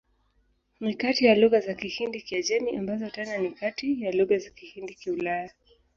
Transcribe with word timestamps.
Ni 0.79 0.93
kati 0.95 1.25
ya 1.25 1.35
lugha 1.35 1.59
za 1.59 1.73
Kihindi-Kiajemi, 1.73 2.75
ambazo 2.77 3.09
tena 3.09 3.37
ni 3.37 3.51
kati 3.51 4.01
ya 4.03 4.11
lugha 4.11 4.37
za 4.37 4.49
Kihindi-Kiulaya. 4.49 5.49